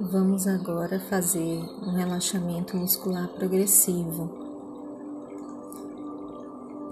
[0.00, 4.28] Vamos agora fazer um relaxamento muscular progressivo.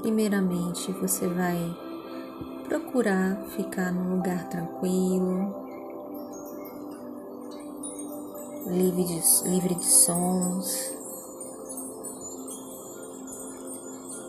[0.01, 1.77] Primeiramente, você vai
[2.69, 5.53] procurar ficar num lugar tranquilo,
[8.69, 11.00] livre de, livre de sons.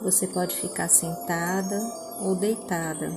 [0.02, 1.80] Você pode ficar sentada
[2.22, 3.12] ou deitada.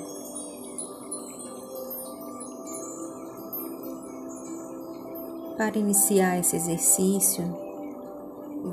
[5.56, 7.44] Para iniciar esse exercício,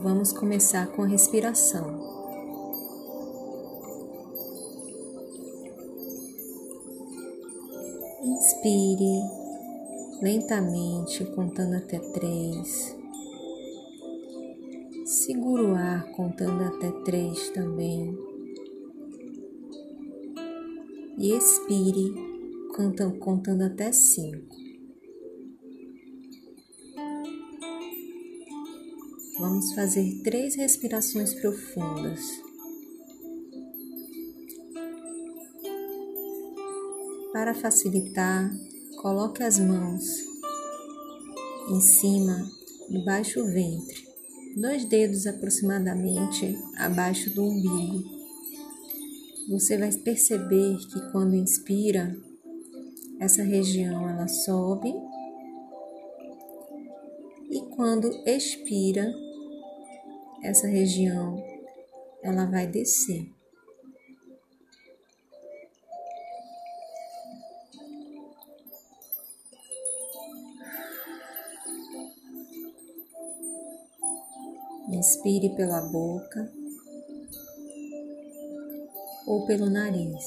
[0.03, 1.99] vamos começar com a respiração.
[8.23, 9.21] Inspire
[10.21, 13.00] lentamente, contando até três.
[15.11, 18.17] Segura o ar, contando até três também.
[21.17, 22.13] E expire,
[22.73, 24.55] contando, contando até cinco.
[29.37, 32.21] Vamos fazer três respirações profundas.
[37.33, 38.49] Para facilitar,
[39.01, 40.05] coloque as mãos
[41.67, 42.49] em cima
[42.89, 44.10] do baixo ventre,
[44.55, 48.03] dois dedos aproximadamente abaixo do umbigo.
[49.49, 52.15] Você vai perceber que quando inspira,
[53.19, 54.93] essa região ela sobe
[57.49, 59.13] e quando expira,
[60.41, 61.43] essa região
[62.23, 63.29] ela vai descer.
[74.91, 76.51] Inspire pela boca
[79.25, 80.25] ou pelo nariz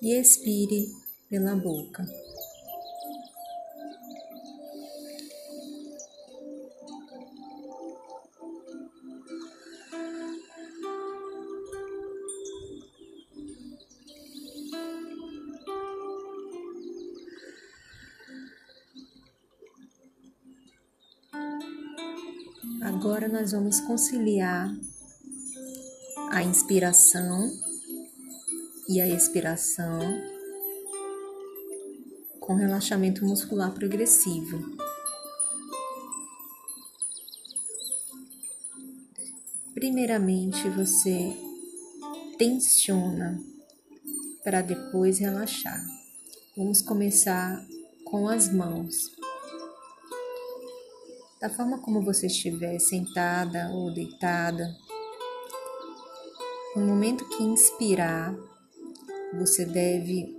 [0.00, 0.86] e expire
[1.28, 2.06] pela boca.
[22.98, 24.74] Agora nós vamos conciliar
[26.30, 27.52] a inspiração
[28.88, 30.00] e a expiração
[32.40, 34.78] com relaxamento muscular progressivo.
[39.74, 41.36] Primeiramente, você
[42.38, 43.38] tensiona
[44.42, 45.84] para depois relaxar.
[46.56, 47.62] Vamos começar
[48.06, 49.15] com as mãos.
[51.38, 54.74] Da forma como você estiver sentada ou deitada,
[56.74, 58.34] no momento que inspirar,
[59.34, 60.34] você deve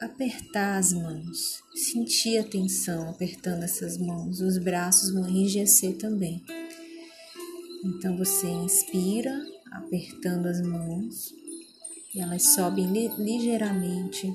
[0.00, 6.42] apertar as mãos, sentir a tensão apertando essas mãos, os braços vão enrijecer também.
[7.84, 9.38] Então você inspira,
[9.70, 11.34] apertando as mãos,
[12.14, 14.32] e elas sobem ligeiramente.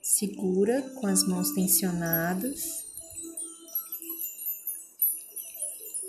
[0.00, 2.85] Segura com as mãos tensionadas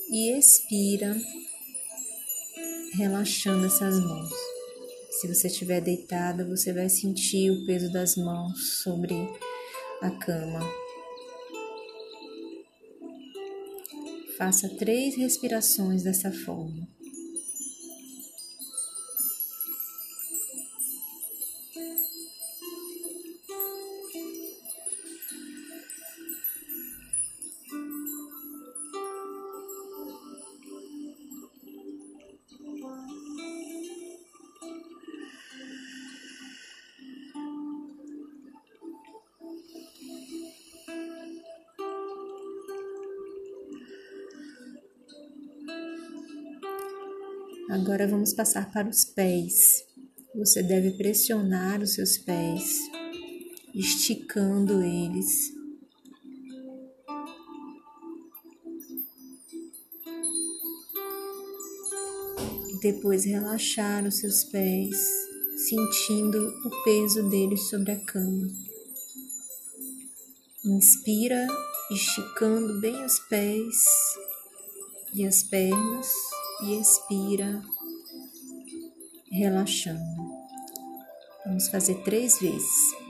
[0.09, 1.15] e expira,
[2.93, 4.31] relaxando essas mãos.
[5.11, 9.15] Se você estiver deitada, você vai sentir o peso das mãos sobre
[10.01, 10.59] a cama.
[14.37, 16.87] Faça três respirações dessa forma.
[47.69, 49.83] Agora vamos passar para os pés.
[50.33, 52.79] Você deve pressionar os seus pés,
[53.75, 55.51] esticando eles.
[62.81, 64.95] Depois relaxar os seus pés,
[65.67, 68.47] sentindo o peso deles sobre a cama.
[70.63, 71.45] Inspira,
[71.91, 73.75] esticando bem os pés
[75.13, 76.07] e as pernas
[76.61, 77.61] e expira,
[79.31, 80.01] relaxando.
[81.45, 83.06] Vamos fazer três vezes.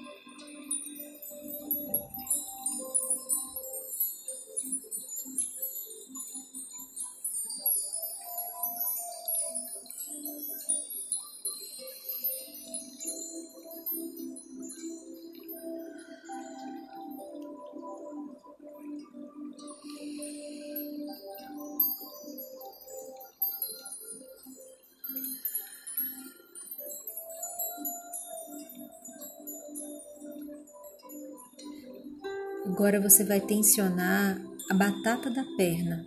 [32.67, 34.37] Agora você vai tensionar
[34.69, 36.05] a batata da perna.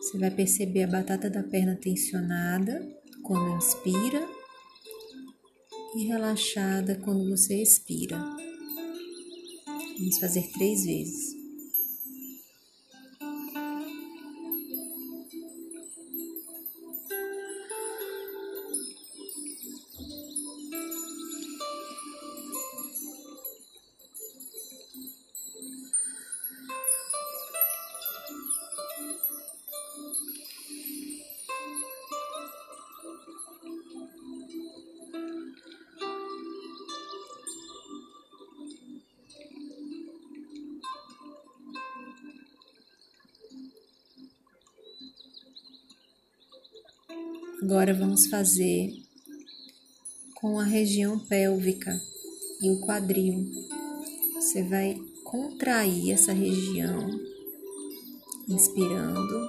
[0.00, 2.80] Você vai perceber a batata da perna tensionada
[3.24, 4.24] quando inspira
[5.96, 8.16] e relaxada quando você expira.
[9.98, 11.37] Vamos fazer três vezes.
[47.60, 48.92] Agora vamos fazer
[50.36, 52.00] com a região pélvica
[52.62, 53.50] e o quadril.
[54.34, 57.10] Você vai contrair essa região,
[58.48, 59.48] inspirando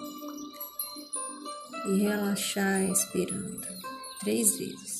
[1.89, 3.61] e relaxar expirando,
[4.21, 4.98] três vezes.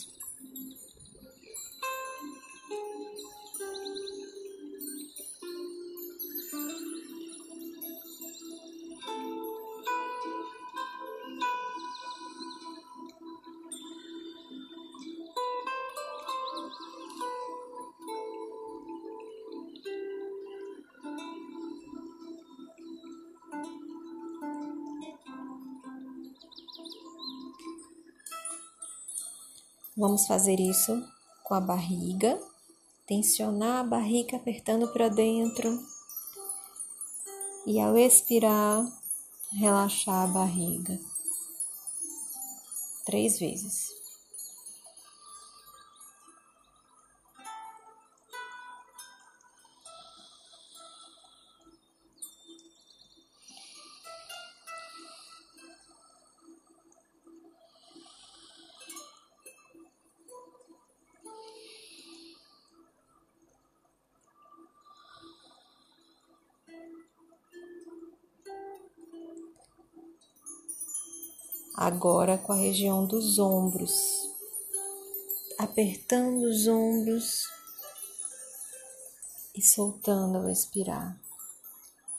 [30.00, 31.06] Vamos fazer isso
[31.44, 32.42] com a barriga,
[33.06, 35.78] tensionar a barriga apertando para dentro
[37.68, 38.82] e ao expirar,
[39.52, 40.98] relaxar a barriga.
[43.06, 43.99] Três vezes.
[71.82, 74.30] Agora com a região dos ombros,
[75.58, 77.46] apertando os ombros
[79.56, 81.18] e soltando ao expirar,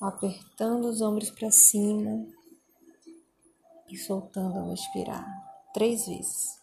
[0.00, 2.26] apertando os ombros para cima
[3.90, 5.26] e soltando ao expirar,
[5.74, 6.59] três vezes.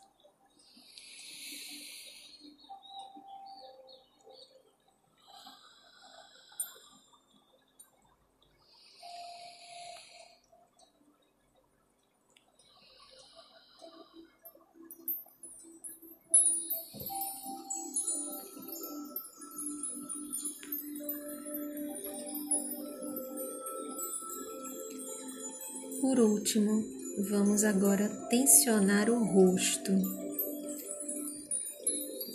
[26.07, 26.85] Por último,
[27.17, 29.91] vamos agora tensionar o rosto.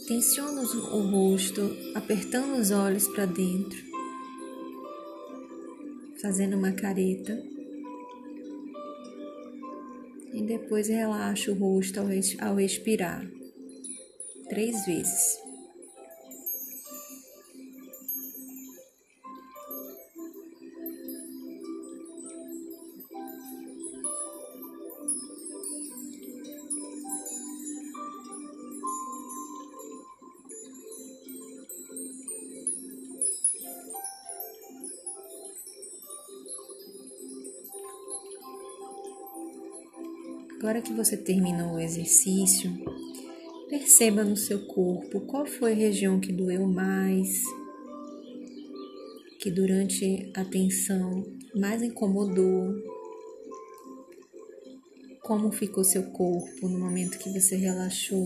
[0.06, 3.78] Tensiona o rosto, apertando os olhos para dentro,
[6.20, 7.42] fazendo uma careta.
[10.34, 11.98] E depois relaxa o rosto
[12.42, 13.26] ao expirar,
[14.50, 15.41] três vezes.
[40.62, 42.70] Agora que você terminou o exercício,
[43.68, 47.42] perceba no seu corpo qual foi a região que doeu mais,
[49.40, 52.76] que durante a tensão mais incomodou,
[55.22, 58.24] como ficou seu corpo no momento que você relaxou,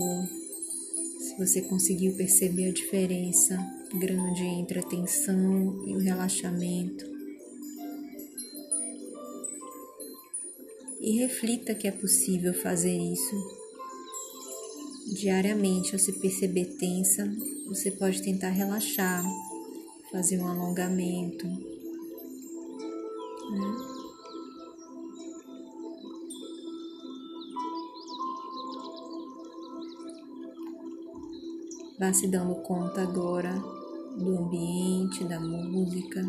[1.19, 3.57] se você conseguiu perceber a diferença
[3.99, 7.16] grande entre a tensão e o relaxamento.
[11.07, 13.33] E reflita que é possível fazer isso.
[15.13, 17.33] Diariamente, ao se perceber tensa,
[17.65, 19.23] você pode tentar relaxar,
[20.11, 21.47] fazer um alongamento.
[21.47, 21.61] Né?
[31.97, 33.53] Vá se dando conta agora
[34.17, 36.21] do ambiente, da música.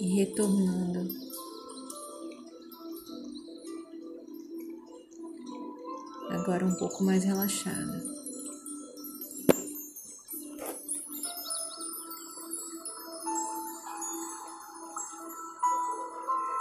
[0.00, 1.08] E retornando.
[6.30, 8.23] Agora um pouco mais relaxada.